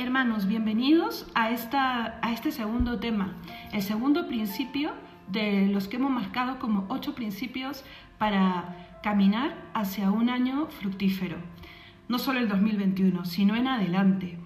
Hermanos, 0.00 0.46
bienvenidos 0.46 1.26
a, 1.34 1.50
esta, 1.50 2.20
a 2.22 2.32
este 2.32 2.52
segundo 2.52 3.00
tema, 3.00 3.34
el 3.72 3.82
segundo 3.82 4.28
principio 4.28 4.92
de 5.26 5.66
los 5.66 5.88
que 5.88 5.96
hemos 5.96 6.12
marcado 6.12 6.60
como 6.60 6.86
ocho 6.88 7.16
principios 7.16 7.84
para 8.16 9.00
caminar 9.02 9.56
hacia 9.74 10.12
un 10.12 10.30
año 10.30 10.68
fructífero. 10.68 11.38
No 12.06 12.20
solo 12.20 12.38
el 12.38 12.48
2021, 12.48 13.24
sino 13.24 13.56
en 13.56 13.66
adelante. 13.66 14.38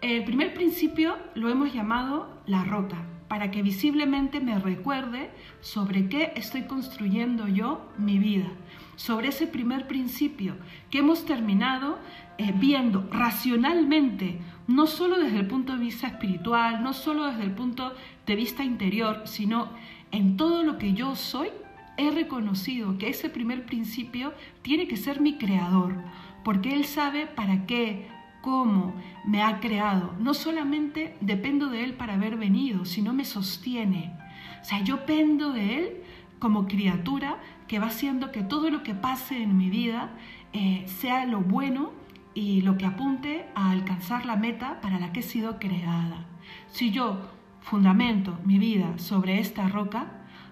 El 0.00 0.22
primer 0.22 0.54
principio 0.54 1.18
lo 1.34 1.48
hemos 1.48 1.74
llamado 1.74 2.40
la 2.46 2.62
roca, 2.62 2.98
para 3.30 3.52
que 3.52 3.62
visiblemente 3.62 4.40
me 4.40 4.58
recuerde 4.58 5.30
sobre 5.60 6.08
qué 6.08 6.32
estoy 6.34 6.62
construyendo 6.62 7.46
yo 7.46 7.88
mi 7.96 8.18
vida, 8.18 8.48
sobre 8.96 9.28
ese 9.28 9.46
primer 9.46 9.86
principio 9.86 10.56
que 10.90 10.98
hemos 10.98 11.24
terminado 11.24 12.00
eh, 12.38 12.52
viendo 12.56 13.08
racionalmente, 13.12 14.40
no 14.66 14.88
solo 14.88 15.16
desde 15.16 15.38
el 15.38 15.46
punto 15.46 15.74
de 15.74 15.78
vista 15.78 16.08
espiritual, 16.08 16.82
no 16.82 16.92
solo 16.92 17.26
desde 17.26 17.44
el 17.44 17.52
punto 17.52 17.94
de 18.26 18.34
vista 18.34 18.64
interior, 18.64 19.22
sino 19.26 19.68
en 20.10 20.36
todo 20.36 20.64
lo 20.64 20.76
que 20.76 20.94
yo 20.94 21.14
soy, 21.14 21.50
he 21.98 22.10
reconocido 22.10 22.98
que 22.98 23.10
ese 23.10 23.30
primer 23.30 23.64
principio 23.64 24.34
tiene 24.62 24.88
que 24.88 24.96
ser 24.96 25.20
mi 25.20 25.38
creador, 25.38 25.94
porque 26.42 26.74
Él 26.74 26.84
sabe 26.84 27.28
para 27.28 27.64
qué, 27.64 28.08
cómo 28.40 28.94
me 29.24 29.42
ha 29.42 29.60
creado. 29.60 30.14
No 30.18 30.34
solamente 30.34 31.16
dependo 31.20 31.68
de 31.68 31.84
Él 31.84 31.94
para 31.94 32.14
haber 32.14 32.36
venido, 32.36 32.84
sino 32.84 33.12
me 33.12 33.24
sostiene. 33.24 34.16
O 34.60 34.64
sea, 34.64 34.82
yo 34.82 35.06
pendo 35.06 35.52
de 35.52 35.78
Él 35.78 35.96
como 36.38 36.66
criatura 36.66 37.38
que 37.68 37.78
va 37.78 37.86
haciendo 37.86 38.32
que 38.32 38.42
todo 38.42 38.70
lo 38.70 38.82
que 38.82 38.94
pase 38.94 39.42
en 39.42 39.56
mi 39.56 39.70
vida 39.70 40.10
eh, 40.52 40.84
sea 40.86 41.26
lo 41.26 41.40
bueno 41.40 41.92
y 42.34 42.62
lo 42.62 42.76
que 42.78 42.86
apunte 42.86 43.46
a 43.54 43.70
alcanzar 43.70 44.26
la 44.26 44.36
meta 44.36 44.80
para 44.80 44.98
la 44.98 45.12
que 45.12 45.20
he 45.20 45.22
sido 45.22 45.58
creada. 45.58 46.26
Si 46.68 46.90
yo 46.90 47.30
fundamento 47.60 48.38
mi 48.44 48.58
vida 48.58 48.98
sobre 48.98 49.38
esta 49.38 49.68
roca, 49.68 50.06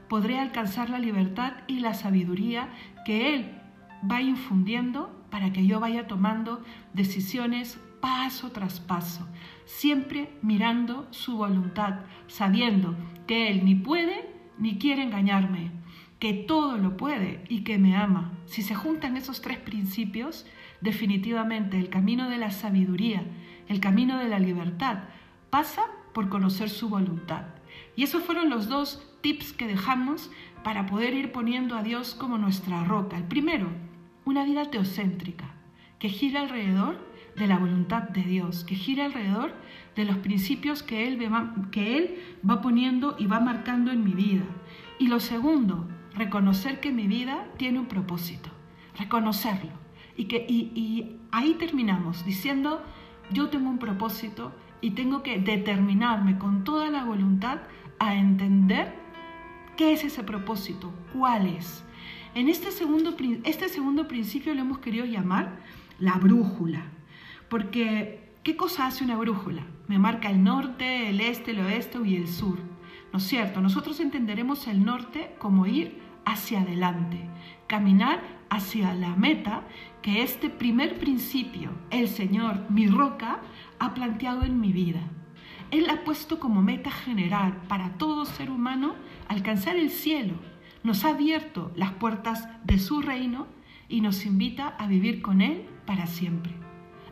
podré 0.09 0.39
alcanzar 0.39 0.91
la 0.91 0.99
libertad 0.99 1.55
y 1.67 1.81
la 1.81 1.95
sabiduría 1.95 2.69
que 3.05 3.35
Él 3.35 3.59
va 4.11 4.21
infundiendo 4.21 5.18
para 5.31 5.53
que 5.53 5.67
yo 5.67 5.81
vaya 5.81 6.07
tomando 6.07 6.63
decisiones 6.93 7.81
paso 8.01 8.51
tras 8.53 8.81
paso, 8.81 9.27
siempre 9.65 10.31
mirando 10.43 11.07
su 11.11 11.37
voluntad, 11.37 12.01
sabiendo 12.27 12.95
que 13.27 13.49
Él 13.49 13.65
ni 13.65 13.75
puede 13.75 14.35
ni 14.59 14.79
quiere 14.79 15.03
engañarme, 15.03 15.71
que 16.19 16.35
todo 16.35 16.79
lo 16.79 16.97
puede 16.97 17.45
y 17.49 17.63
que 17.63 17.79
me 17.79 17.97
ama. 17.97 18.33
Si 18.47 18.63
se 18.63 18.75
juntan 18.75 19.17
esos 19.17 19.41
tres 19.41 19.59
principios, 19.59 20.47
definitivamente 20.81 21.79
el 21.79 21.91
camino 21.91 22.29
de 22.29 22.39
la 22.39 22.51
sabiduría, 22.51 23.25
el 23.69 23.81
camino 23.81 24.19
de 24.19 24.29
la 24.29 24.39
libertad, 24.39 25.05
pasa 25.51 25.83
por 26.13 26.29
conocer 26.29 26.71
su 26.71 26.89
voluntad. 26.89 27.47
Y 27.95 28.03
esos 28.03 28.23
fueron 28.23 28.51
los 28.51 28.69
dos 28.69 29.05
tips 29.21 29.53
que 29.53 29.67
dejamos 29.67 30.31
para 30.65 30.87
poder 30.87 31.15
ir 31.15 31.33
poniendo 31.33 31.77
a 31.77 31.83
Dios 31.83 32.15
como 32.15 32.39
nuestra 32.39 32.85
roca. 32.85 33.17
El 33.17 33.25
primero, 33.25 33.69
una 34.29 34.45
vida 34.45 34.71
teocéntrica, 34.71 35.47
que 35.99 36.11
gira 36.11 36.43
alrededor 36.43 36.99
de 37.35 37.47
la 37.47 37.57
voluntad 37.57 38.03
de 38.03 38.23
Dios, 38.23 38.63
que 38.63 38.75
gira 38.75 39.07
alrededor 39.07 39.55
de 39.97 40.05
los 40.05 40.19
principios 40.19 40.83
que 40.83 41.09
Él, 41.09 41.19
que 41.73 41.97
él 41.97 42.19
va 42.49 42.61
poniendo 42.61 43.17
y 43.19 43.25
va 43.25 43.41
marcando 43.41 43.91
en 43.91 44.05
mi 44.05 44.13
vida. 44.13 44.45
Y 44.99 45.09
lo 45.09 45.19
segundo, 45.19 45.89
reconocer 46.15 46.79
que 46.79 46.93
mi 46.93 47.07
vida 47.07 47.47
tiene 47.57 47.79
un 47.79 47.87
propósito, 47.87 48.51
reconocerlo. 48.99 49.73
Y, 50.15 50.27
que, 50.27 50.45
y, 50.47 51.17
ahí 51.31 51.55
terminamos 51.55 52.27
diciendo, 52.27 52.83
yo 53.31 53.49
tengo 53.49 53.71
un 53.71 53.79
propósito 53.79 54.53
y 54.83 54.91
tengo 54.91 55.23
que 55.23 55.39
determinarme 55.39 56.37
con 56.37 56.65
toda 56.65 56.91
la 56.91 57.03
voluntad 57.05 57.61
a 57.99 58.15
entender 58.15 58.95
qué 59.79 59.95
es 59.95 60.05
ese 60.05 60.23
propósito, 60.23 60.93
cuál 61.15 61.47
es. 61.47 61.83
En 62.39 62.49
este 62.49 62.71
segundo, 62.71 63.17
este 63.43 63.69
segundo 63.69 64.07
principio 64.07 64.55
lo 64.55 64.61
hemos 64.61 64.79
querido 64.79 65.05
llamar 65.05 65.59
la 65.99 66.19
brújula, 66.19 66.85
porque 67.49 68.31
¿qué 68.45 68.55
cosa 68.55 68.87
hace 68.87 69.03
una 69.03 69.17
brújula? 69.17 69.65
Me 69.89 69.99
marca 69.99 70.31
el 70.31 70.45
norte, 70.45 71.11
el 71.11 71.21
este, 71.21 71.51
el 71.51 71.59
oeste 71.59 71.99
y 72.05 72.15
el 72.15 72.29
sur. 72.29 72.61
¿No 73.13 73.19
es 73.19 73.25
cierto? 73.25 73.61
Nosotros 73.61 73.99
entenderemos 73.99 74.69
el 74.69 74.85
norte 74.85 75.35
como 75.39 75.67
ir 75.67 75.99
hacia 76.25 76.61
adelante, 76.61 77.29
caminar 77.67 78.23
hacia 78.51 78.95
la 78.95 79.17
meta 79.17 79.65
que 80.01 80.23
este 80.23 80.49
primer 80.49 80.97
principio, 81.01 81.73
el 81.91 82.07
Señor, 82.07 82.71
mi 82.71 82.87
roca, 82.87 83.41
ha 83.81 83.95
planteado 83.95 84.45
en 84.45 84.61
mi 84.61 84.73
vida. 84.73 85.01
Él 85.73 85.91
ha 85.91 86.05
puesto 86.05 86.39
como 86.39 86.63
meta 86.63 86.93
general 86.93 87.63
para 87.67 87.99
todo 87.99 88.25
ser 88.27 88.49
humano 88.49 88.95
alcanzar 89.27 89.75
el 89.75 89.91
cielo. 89.91 90.35
Nos 90.83 91.05
ha 91.05 91.11
abierto 91.11 91.73
las 91.75 91.93
puertas 91.93 92.49
de 92.65 92.79
su 92.79 93.03
reino 93.03 93.47
y 93.89 94.01
nos 94.01 94.27
invita 94.27 94.69
a 94.69 94.87
vivir 94.87 95.23
con 95.23 95.41
Él 95.41 95.65
para 95.87 96.07
siempre. 96.07 96.53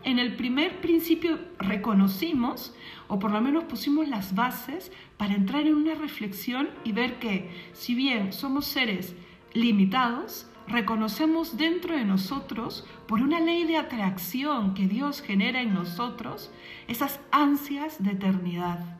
En 0.05 0.21
el 0.21 0.37
primer 0.37 0.81
principio 0.81 1.41
reconocimos, 1.59 2.75
o 3.09 3.19
por 3.19 3.33
lo 3.33 3.41
menos 3.41 3.65
pusimos 3.65 4.09
las 4.09 4.37
bases 4.37 4.93
para 5.17 5.35
entrar 5.35 5.67
en 5.67 5.75
una 5.75 5.95
reflexión 5.95 6.69
y 6.85 6.93
ver 6.93 7.19
que 7.19 7.51
si 7.73 7.97
bien 7.97 8.33
somos 8.33 8.67
seres 8.67 9.17
limitados, 9.53 10.49
reconocemos 10.69 11.57
dentro 11.57 11.97
de 11.97 12.05
nosotros, 12.05 12.87
por 13.09 13.21
una 13.21 13.41
ley 13.41 13.65
de 13.65 13.79
atracción 13.79 14.75
que 14.75 14.87
Dios 14.87 15.23
genera 15.23 15.61
en 15.61 15.75
nosotros, 15.75 16.53
esas 16.87 17.19
ansias 17.33 18.03
de 18.03 18.13
eternidad, 18.13 18.99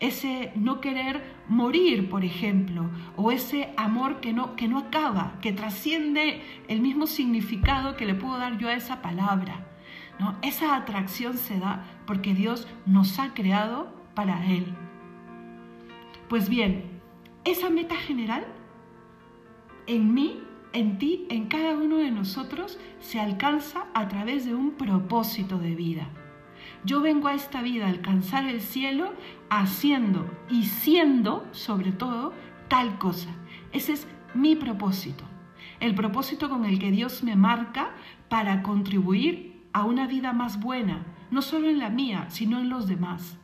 ese 0.00 0.52
no 0.54 0.80
querer 0.80 1.22
morir, 1.48 2.08
por 2.08 2.24
ejemplo, 2.24 2.90
o 3.16 3.30
ese 3.30 3.72
amor 3.76 4.20
que 4.20 4.32
no, 4.32 4.56
que 4.56 4.68
no 4.68 4.78
acaba, 4.78 5.38
que 5.40 5.52
trasciende 5.52 6.42
el 6.68 6.80
mismo 6.80 7.06
significado 7.06 7.96
que 7.96 8.06
le 8.06 8.14
puedo 8.14 8.38
dar 8.38 8.58
yo 8.58 8.68
a 8.68 8.74
esa 8.74 9.02
palabra. 9.02 9.66
¿no? 10.18 10.36
Esa 10.42 10.76
atracción 10.76 11.36
se 11.36 11.58
da 11.58 11.84
porque 12.06 12.34
Dios 12.34 12.68
nos 12.86 13.18
ha 13.18 13.34
creado 13.34 13.92
para 14.14 14.46
Él. 14.46 14.66
Pues 16.28 16.48
bien, 16.48 17.00
esa 17.44 17.70
meta 17.70 17.96
general 17.96 18.46
en 19.86 20.14
mí 20.14 20.40
en 20.72 20.98
ti, 20.98 21.26
en 21.28 21.46
cada 21.46 21.74
uno 21.74 21.98
de 21.98 22.10
nosotros, 22.10 22.78
se 23.00 23.20
alcanza 23.20 23.86
a 23.94 24.08
través 24.08 24.46
de 24.46 24.54
un 24.54 24.72
propósito 24.72 25.58
de 25.58 25.74
vida. 25.74 26.08
Yo 26.84 27.00
vengo 27.00 27.28
a 27.28 27.34
esta 27.34 27.62
vida 27.62 27.86
a 27.86 27.90
alcanzar 27.90 28.44
el 28.44 28.60
cielo 28.60 29.14
haciendo 29.50 30.30
y 30.50 30.64
siendo, 30.64 31.46
sobre 31.52 31.92
todo, 31.92 32.32
tal 32.68 32.98
cosa. 32.98 33.30
Ese 33.72 33.92
es 33.92 34.06
mi 34.34 34.56
propósito. 34.56 35.24
El 35.80 35.94
propósito 35.94 36.48
con 36.48 36.64
el 36.64 36.78
que 36.78 36.90
Dios 36.90 37.22
me 37.22 37.36
marca 37.36 37.90
para 38.28 38.62
contribuir 38.62 39.62
a 39.72 39.84
una 39.84 40.06
vida 40.06 40.32
más 40.32 40.60
buena, 40.60 41.04
no 41.30 41.42
solo 41.42 41.68
en 41.68 41.78
la 41.78 41.90
mía, 41.90 42.26
sino 42.28 42.58
en 42.60 42.68
los 42.68 42.86
demás 42.86 43.38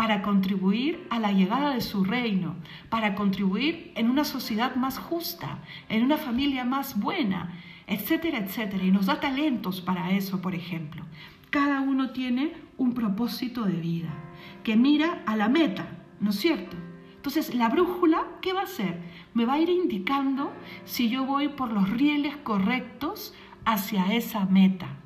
para 0.00 0.22
contribuir 0.22 1.06
a 1.10 1.18
la 1.18 1.30
llegada 1.30 1.74
de 1.74 1.82
su 1.82 2.04
reino, 2.04 2.56
para 2.88 3.14
contribuir 3.14 3.92
en 3.96 4.08
una 4.08 4.24
sociedad 4.24 4.74
más 4.76 4.98
justa, 4.98 5.58
en 5.90 6.02
una 6.02 6.16
familia 6.16 6.64
más 6.64 6.98
buena, 6.98 7.52
etcétera, 7.86 8.38
etcétera. 8.38 8.82
Y 8.82 8.90
nos 8.90 9.04
da 9.04 9.20
talentos 9.20 9.82
para 9.82 10.12
eso, 10.12 10.40
por 10.40 10.54
ejemplo. 10.54 11.04
Cada 11.50 11.80
uno 11.80 12.10
tiene 12.10 12.52
un 12.78 12.94
propósito 12.94 13.64
de 13.64 13.74
vida 13.74 14.14
que 14.62 14.76
mira 14.76 15.22
a 15.26 15.34
la 15.36 15.48
meta, 15.48 15.86
¿no 16.20 16.30
es 16.30 16.36
cierto? 16.36 16.76
Entonces, 17.16 17.54
la 17.54 17.68
brújula, 17.68 18.24
¿qué 18.40 18.52
va 18.52 18.60
a 18.60 18.64
hacer? 18.64 19.00
Me 19.34 19.44
va 19.44 19.54
a 19.54 19.58
ir 19.58 19.68
indicando 19.68 20.52
si 20.84 21.10
yo 21.10 21.26
voy 21.26 21.48
por 21.48 21.72
los 21.72 21.90
rieles 21.90 22.36
correctos 22.36 23.34
hacia 23.64 24.14
esa 24.14 24.46
meta. 24.46 24.96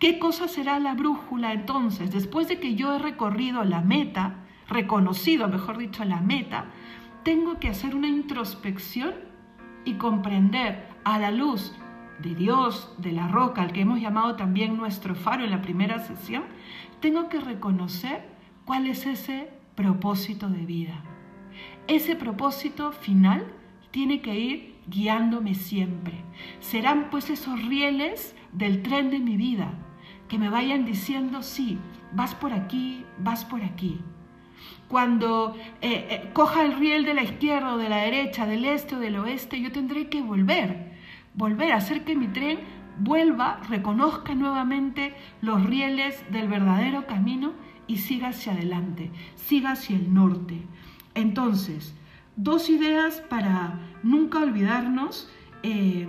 ¿Qué 0.00 0.18
cosa 0.18 0.48
será 0.48 0.80
la 0.80 0.94
brújula 0.94 1.52
entonces? 1.52 2.10
Después 2.10 2.48
de 2.48 2.58
que 2.58 2.74
yo 2.74 2.94
he 2.94 2.98
recorrido 2.98 3.64
la 3.64 3.80
meta, 3.80 4.44
reconocido, 4.68 5.48
mejor 5.48 5.78
dicho, 5.78 6.04
la 6.04 6.20
meta, 6.20 6.66
tengo 7.22 7.58
que 7.58 7.68
hacer 7.68 7.94
una 7.94 8.08
introspección 8.08 9.14
y 9.84 9.94
comprender 9.94 10.88
a 11.04 11.18
la 11.18 11.30
luz 11.30 11.72
de 12.18 12.34
Dios, 12.34 12.92
de 12.98 13.12
la 13.12 13.28
roca, 13.28 13.62
al 13.62 13.72
que 13.72 13.82
hemos 13.82 14.00
llamado 14.00 14.36
también 14.36 14.76
nuestro 14.76 15.14
faro 15.14 15.44
en 15.44 15.50
la 15.50 15.62
primera 15.62 15.98
sesión, 16.00 16.44
tengo 17.00 17.28
que 17.28 17.40
reconocer 17.40 18.28
cuál 18.64 18.86
es 18.86 19.06
ese 19.06 19.50
propósito 19.74 20.48
de 20.48 20.66
vida. 20.66 21.02
Ese 21.86 22.16
propósito 22.16 22.92
final 22.92 23.46
tiene 23.90 24.20
que 24.20 24.38
ir 24.38 24.74
guiándome 24.88 25.54
siempre. 25.54 26.24
Serán 26.60 27.10
pues 27.10 27.30
esos 27.30 27.62
rieles 27.64 28.34
del 28.52 28.82
tren 28.82 29.10
de 29.10 29.20
mi 29.20 29.36
vida 29.36 29.72
que 30.28 30.38
me 30.38 30.50
vayan 30.50 30.84
diciendo, 30.84 31.42
sí, 31.42 31.78
vas 32.12 32.34
por 32.34 32.52
aquí, 32.52 33.04
vas 33.18 33.44
por 33.44 33.62
aquí. 33.62 34.00
Cuando 34.88 35.54
eh, 35.80 36.06
eh, 36.10 36.30
coja 36.32 36.64
el 36.64 36.76
riel 36.78 37.04
de 37.04 37.14
la 37.14 37.22
izquierda 37.22 37.74
o 37.74 37.78
de 37.78 37.88
la 37.88 37.98
derecha, 37.98 38.46
del 38.46 38.64
este 38.64 38.96
o 38.96 38.98
del 38.98 39.16
oeste, 39.16 39.60
yo 39.60 39.70
tendré 39.72 40.08
que 40.08 40.22
volver, 40.22 40.97
volver 41.38 41.72
a 41.72 41.76
hacer 41.76 42.04
que 42.04 42.16
mi 42.16 42.26
tren 42.26 42.58
vuelva, 42.98 43.60
reconozca 43.68 44.34
nuevamente 44.34 45.14
los 45.40 45.64
rieles 45.64 46.24
del 46.32 46.48
verdadero 46.48 47.06
camino 47.06 47.52
y 47.86 47.98
siga 47.98 48.28
hacia 48.28 48.52
adelante, 48.52 49.12
siga 49.36 49.72
hacia 49.72 49.96
el 49.96 50.12
norte. 50.12 50.66
Entonces, 51.14 51.94
dos 52.34 52.68
ideas 52.68 53.22
para 53.30 53.78
nunca 54.02 54.40
olvidarnos 54.40 55.30
eh, 55.62 56.08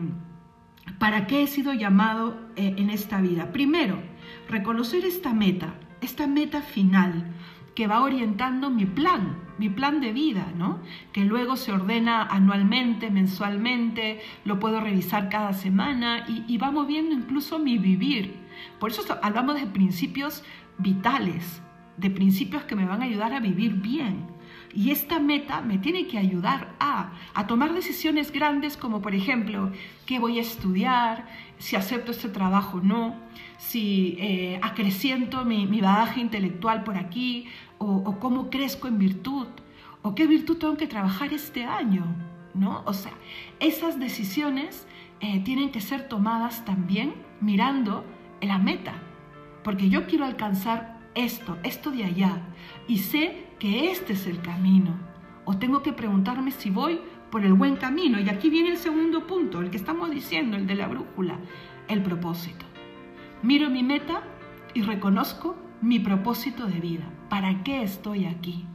para 0.98 1.28
qué 1.28 1.44
he 1.44 1.48
sido 1.48 1.74
llamado 1.74 2.36
eh, 2.56 2.74
en 2.78 2.90
esta 2.90 3.22
vida. 3.22 3.52
Primero, 3.52 4.02
reconocer 4.50 5.06
esta 5.06 5.32
meta, 5.32 5.76
esta 6.02 6.26
meta 6.26 6.64
final 6.64 7.36
que 7.76 7.86
va 7.86 8.02
orientando 8.02 8.72
mi 8.72 8.86
plan, 8.86 9.38
mi 9.60 9.70
plan 9.70 10.00
de 10.00 10.14
vida, 10.14 10.52
¿no? 10.58 10.80
Que 11.12 11.26
luego 11.26 11.58
se 11.58 11.72
ordena 11.72 12.24
anualmente, 12.24 13.12
mensualmente, 13.12 14.22
lo 14.46 14.60
puedo 14.60 14.80
revisar 14.80 15.30
cada 15.30 15.54
semana 15.54 16.26
y, 16.28 16.46
y 16.48 16.58
va 16.58 16.72
moviendo 16.72 17.14
incluso 17.14 17.60
mi 17.60 17.78
vivir. 17.78 18.36
Por 18.80 18.92
eso 18.92 19.04
hablamos 19.22 19.56
de 19.60 19.68
principios 19.68 20.44
vitales, 20.78 21.62
de 21.98 22.10
principios 22.10 22.64
que 22.64 22.76
me 22.76 22.86
van 22.86 23.02
a 23.02 23.06
ayudar 23.06 23.34
a 23.34 23.40
vivir 23.40 23.74
bien. 23.74 24.39
Y 24.74 24.92
esta 24.92 25.20
meta 25.20 25.62
me 25.62 25.80
tiene 25.80 26.08
que 26.08 26.18
ayudar 26.18 26.76
a, 26.80 27.12
tomar 27.48 27.74
decisiones 27.74 28.32
grandes 28.32 28.78
como 28.78 29.02
por 29.02 29.16
ejemplo, 29.16 29.72
qué 30.06 30.20
voy 30.20 30.38
a 30.38 30.42
estudiar, 30.42 31.28
si 31.58 31.76
acepto 31.76 32.12
este 32.12 32.30
trabajo 32.30 32.78
o 32.78 32.82
no, 32.82 33.16
si 33.58 34.16
eh, 34.20 34.60
acreciento 34.62 35.44
mi, 35.46 35.66
bagaje 35.82 36.22
intelectual 36.22 36.84
por 36.84 36.98
aquí, 36.98 37.48
o, 37.80 38.20
cómo 38.20 38.50
crezco 38.50 38.88
en 38.88 39.00
virtud, 39.00 39.48
o 40.02 40.14
qué 40.14 40.28
virtud 40.28 40.58
tengo 40.58 40.78
que 40.78 40.88
trabajar 40.88 41.34
este 41.34 41.64
año, 41.64 42.06
¿no? 42.54 42.84
O 42.86 42.94
sea, 42.94 43.14
esas 43.60 44.00
decisiones 44.00 44.86
eh, 45.22 45.40
tienen 45.40 45.72
que 45.72 45.82
ser 45.82 46.08
tomadas 46.08 46.64
también 46.66 47.16
mirando 47.42 48.06
la 48.42 48.60
meta, 48.60 48.94
porque 49.64 49.90
yo 49.90 50.06
quiero 50.06 50.26
alcanzar 50.26 51.00
esto, 51.16 51.58
esto 51.64 51.90
de 51.90 52.06
allá, 52.06 52.42
y 52.88 53.00
sé 53.00 53.49
que 53.60 53.92
este 53.92 54.14
es 54.14 54.26
el 54.26 54.42
camino. 54.42 54.98
O 55.46 55.58
tengo 55.58 55.84
que 55.84 55.94
preguntarme 55.94 56.52
si 56.52 56.70
voy 56.70 57.02
por 57.30 57.46
el 57.46 57.54
buen 57.54 57.76
camino. 57.76 58.20
Y 58.20 58.30
aquí 58.30 58.50
viene 58.50 58.70
el 58.70 58.78
segundo 58.78 59.28
punto, 59.28 59.62
el 59.62 59.70
que 59.70 59.78
estamos 59.78 60.10
diciendo, 60.10 60.58
el 60.58 60.66
de 60.66 60.76
la 60.76 60.88
brújula, 60.88 61.40
el 61.88 62.02
propósito. 62.02 62.66
Miro 63.44 63.70
mi 63.70 63.84
meta 63.84 64.24
y 64.74 64.82
reconozco 64.82 65.56
mi 65.82 66.00
propósito 66.00 66.66
de 66.66 66.80
vida. 66.80 67.12
¿Para 67.30 67.64
qué 67.64 67.84
estoy 67.84 68.26
aquí? 68.26 68.66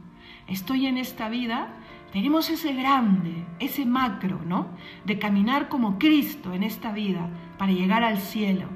Estoy 0.47 0.85
en 0.85 0.97
esta 0.97 1.29
vida, 1.29 1.73
tenemos 2.11 2.49
ese 2.49 2.73
grande, 2.73 3.45
ese 3.59 3.85
macro, 3.85 4.41
¿no? 4.45 4.69
De 5.05 5.17
caminar 5.17 5.69
como 5.69 5.97
Cristo 5.97 6.53
en 6.53 6.63
esta 6.63 6.91
vida 6.91 7.29
para 7.57 7.71
llegar 7.71 8.03
al 8.03 8.17
cielo. 8.17 8.67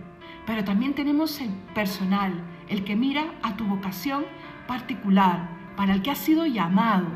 Pero 0.46 0.64
también 0.64 0.94
tenemos 0.94 1.40
el 1.42 1.50
personal, 1.76 2.44
el 2.70 2.84
que 2.84 2.96
mira 2.96 3.26
a 3.44 3.56
tu 3.56 3.66
vocación 3.66 4.26
particular, 4.68 5.59
para 5.80 5.94
el 5.94 6.02
que 6.02 6.12
ha 6.12 6.16
sido 6.16 6.46
llamado 6.46 7.08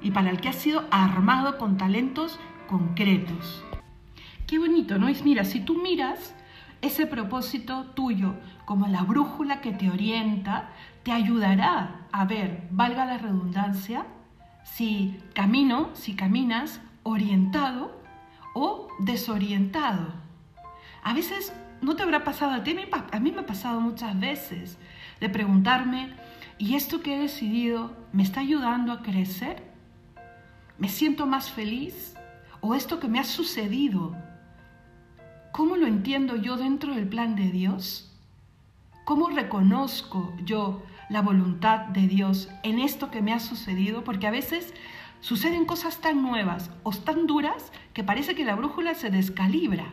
y 0.00 0.12
para 0.12 0.30
el 0.30 0.40
que 0.40 0.48
ha 0.48 0.52
sido 0.52 0.84
armado 0.92 1.58
con 1.58 1.76
talentos 1.76 2.38
concretos. 2.68 3.64
Qué 4.46 4.60
bonito, 4.60 5.00
¿no? 5.00 5.08
Es 5.08 5.24
mira, 5.24 5.42
si 5.42 5.58
tú 5.58 5.82
miras 5.82 6.32
ese 6.80 7.08
propósito 7.08 7.86
tuyo 7.86 8.36
como 8.66 8.86
la 8.86 9.02
brújula 9.02 9.60
que 9.60 9.72
te 9.72 9.90
orienta, 9.90 10.68
te 11.02 11.10
ayudará 11.10 12.06
a 12.12 12.24
ver, 12.24 12.68
valga 12.70 13.04
la 13.04 13.18
redundancia, 13.18 14.06
si 14.62 15.18
camino, 15.34 15.90
si 15.94 16.14
caminas 16.14 16.80
orientado 17.02 18.00
o 18.54 18.86
desorientado. 19.00 20.14
A 21.02 21.14
veces 21.14 21.52
no 21.82 21.96
te 21.96 22.04
habrá 22.04 22.22
pasado 22.22 22.52
a 22.52 22.62
ti, 22.62 22.76
a 23.10 23.18
mí 23.18 23.32
me 23.32 23.40
ha 23.40 23.46
pasado 23.46 23.80
muchas 23.80 24.16
veces 24.20 24.78
de 25.18 25.28
preguntarme, 25.28 26.14
¿y 26.58 26.74
esto 26.74 27.00
que 27.00 27.16
he 27.16 27.18
decidido 27.18 27.96
me 28.12 28.22
está 28.22 28.40
ayudando 28.40 28.92
a 28.92 29.02
crecer? 29.02 29.62
¿Me 30.78 30.88
siento 30.88 31.26
más 31.26 31.50
feliz? 31.50 32.14
¿O 32.60 32.74
esto 32.74 32.98
que 32.98 33.08
me 33.08 33.18
ha 33.18 33.24
sucedido, 33.24 34.16
cómo 35.52 35.76
lo 35.76 35.86
entiendo 35.86 36.36
yo 36.36 36.56
dentro 36.56 36.94
del 36.94 37.06
plan 37.06 37.36
de 37.36 37.50
Dios? 37.50 38.10
¿Cómo 39.04 39.28
reconozco 39.28 40.34
yo 40.44 40.82
la 41.10 41.20
voluntad 41.20 41.80
de 41.88 42.08
Dios 42.08 42.48
en 42.62 42.78
esto 42.78 43.10
que 43.10 43.20
me 43.20 43.34
ha 43.34 43.40
sucedido? 43.40 44.02
Porque 44.02 44.26
a 44.26 44.30
veces 44.30 44.72
suceden 45.20 45.66
cosas 45.66 46.00
tan 46.00 46.22
nuevas 46.22 46.70
o 46.84 46.92
tan 46.92 47.26
duras 47.26 47.70
que 47.92 48.02
parece 48.02 48.34
que 48.34 48.44
la 48.44 48.54
brújula 48.54 48.94
se 48.94 49.10
descalibra, 49.10 49.86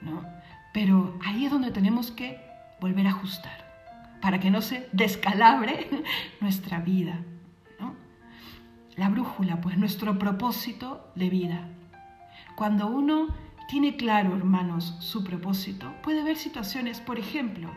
¿no? 0.00 0.24
Pero 0.72 1.16
ahí 1.24 1.44
es 1.44 1.52
donde 1.52 1.70
tenemos 1.70 2.10
que 2.10 2.40
volver 2.80 3.06
a 3.06 3.10
ajustar 3.10 3.63
para 4.24 4.40
que 4.40 4.50
no 4.50 4.62
se 4.62 4.88
descalabre 4.92 5.86
nuestra 6.40 6.80
vida. 6.80 7.20
La 8.96 9.10
brújula, 9.10 9.60
pues 9.60 9.76
nuestro 9.76 10.18
propósito 10.18 11.12
de 11.14 11.28
vida. 11.28 11.68
Cuando 12.56 12.86
uno 12.86 13.34
tiene 13.68 13.96
claro, 13.96 14.34
hermanos, 14.34 14.96
su 15.00 15.24
propósito, 15.24 15.92
puede 16.02 16.22
ver 16.22 16.38
situaciones, 16.38 17.00
por 17.00 17.18
ejemplo, 17.18 17.68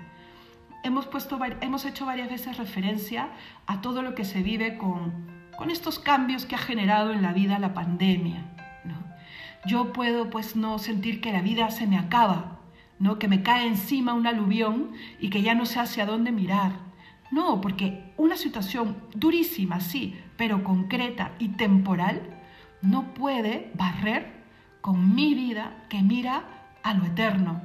hemos, 0.85 1.05
puesto, 1.07 1.37
hemos 1.59 1.83
hecho 1.83 2.05
varias 2.05 2.29
veces 2.29 2.57
referencia 2.57 3.27
a 3.65 3.81
todo 3.81 4.01
lo 4.01 4.15
que 4.15 4.23
se 4.23 4.41
vive 4.41 4.77
con, 4.77 5.27
con 5.57 5.69
estos 5.69 5.99
cambios 5.99 6.45
que 6.45 6.55
ha 6.55 6.59
generado 6.59 7.11
en 7.11 7.23
la 7.23 7.33
vida 7.33 7.59
la 7.59 7.73
pandemia. 7.73 8.45
Yo 9.65 9.91
puedo 9.91 10.29
pues 10.29 10.55
no 10.55 10.79
sentir 10.79 11.19
que 11.19 11.33
la 11.33 11.41
vida 11.41 11.71
se 11.71 11.87
me 11.87 11.97
acaba, 11.97 12.56
¿no? 12.99 13.19
que 13.19 13.27
me 13.27 13.43
cae 13.43 13.67
encima 13.67 14.13
un 14.13 14.27
aluvión 14.27 14.91
y 15.19 15.29
que 15.29 15.41
ya 15.41 15.55
no 15.55 15.65
sé 15.65 15.79
hacia 15.79 16.05
dónde 16.05 16.31
mirar. 16.31 16.73
No, 17.31 17.59
porque 17.59 18.13
una 18.17 18.37
situación 18.37 18.97
durísima, 19.13 19.79
sí, 19.79 20.15
pero 20.37 20.63
concreta 20.63 21.33
y 21.39 21.49
temporal, 21.49 22.21
no 22.81 23.13
puede 23.13 23.71
barrer 23.75 24.37
con 24.81 25.15
mi 25.15 25.33
vida 25.33 25.83
que 25.89 26.01
mira 26.01 26.43
a 26.83 26.93
lo 26.93 27.05
eterno, 27.05 27.61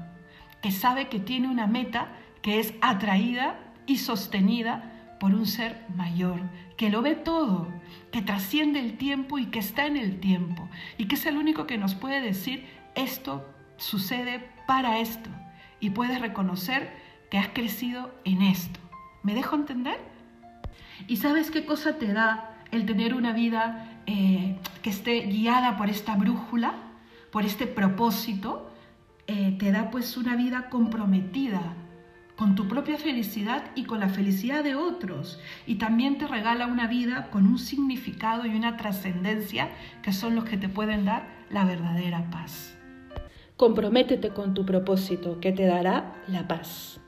que 0.61 0.73
sabe 0.73 1.09
que 1.09 1.21
tiene 1.21 1.49
una 1.49 1.67
meta 1.67 2.09
que 2.41 2.59
es 2.59 2.75
atraída 2.81 3.61
y 3.87 3.99
sostenida 3.99 5.17
por 5.21 5.35
un 5.35 5.47
ser 5.47 5.85
mayor, 5.95 6.41
que 6.77 6.91
lo 6.91 7.03
ve 7.03 7.15
todo, 7.15 7.69
que 8.11 8.23
trasciende 8.23 8.81
el 8.81 8.97
tiempo 8.97 9.39
y 9.39 9.47
que 9.47 9.61
está 9.61 9.87
en 9.87 9.97
el 9.97 10.19
tiempo, 10.19 10.69
y 10.99 11.05
que 11.07 11.15
es 11.15 11.27
el 11.27 11.37
único 11.37 11.67
que 11.69 11.79
nos 11.79 11.95
puede 11.95 12.21
decir 12.21 12.67
esto 12.97 13.47
sucede 13.83 14.49
para 14.67 15.01
esto 15.01 15.29
y 15.81 15.91
puedes 15.91 16.21
reconocer 16.21 16.93
que 17.31 17.39
has 17.39 17.49
crecido 17.49 18.15
en 18.25 18.43
esto. 18.43 18.79
¿Me 19.23 19.35
dejo 19.35 19.57
entender? 19.57 19.99
¿Y 21.09 21.17
sabes 21.17 21.51
qué 21.51 21.67
cosa 21.67 21.99
te 21.99 22.13
da 22.13 22.57
el 22.71 22.87
tener 22.87 23.15
una 23.15 23.33
vida 23.33 24.01
eh, 24.07 24.57
que 24.83 24.91
esté 24.91 25.23
guiada 25.23 25.77
por 25.77 25.91
esta 25.91 26.15
brújula, 26.15 26.75
por 27.31 27.45
este 27.45 27.67
propósito? 27.67 28.71
Eh, 29.27 29.57
te 29.59 29.73
da 29.73 29.91
pues 29.91 30.17
una 30.17 30.37
vida 30.37 30.69
comprometida 30.71 31.75
con 32.37 32.55
tu 32.55 32.69
propia 32.69 32.99
felicidad 32.99 33.71
y 33.75 33.85
con 33.85 34.01
la 34.01 34.09
felicidad 34.09 34.63
de 34.63 34.77
otros. 34.77 35.41
Y 35.67 35.77
también 35.77 36.19
te 36.19 36.29
regala 36.29 36.67
una 36.67 36.87
vida 36.87 37.31
con 37.31 37.47
un 37.47 37.59
significado 37.59 38.47
y 38.47 38.55
una 38.55 38.77
trascendencia 38.77 39.71
que 40.03 40.13
son 40.13 40.37
los 40.37 40.45
que 40.45 40.57
te 40.57 40.69
pueden 40.69 41.05
dar 41.05 41.27
la 41.51 41.65
verdadera 41.65 42.31
paz. 42.31 42.77
Comprométete 43.63 44.31
con 44.31 44.55
tu 44.55 44.67
propósito 44.67 45.39
que 45.39 45.53
te 45.53 45.67
dará 45.67 46.21
la 46.27 46.49
paz. 46.49 47.02